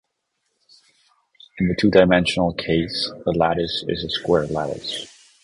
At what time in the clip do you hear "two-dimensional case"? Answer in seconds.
1.75-3.11